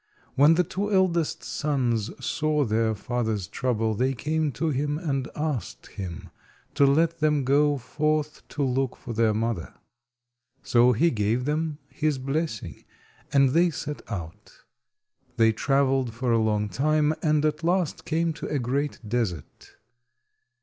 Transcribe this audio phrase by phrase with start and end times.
[0.33, 5.85] When the two eldest sons saw their father's trouble they came to him, and asked
[5.91, 6.31] him
[6.73, 9.75] to let them go forth to look for their mother.
[10.63, 12.83] So he gave them his blessing,
[13.31, 14.63] and they set out.
[15.37, 19.75] They travelled for a long time, and at last came to a great desert.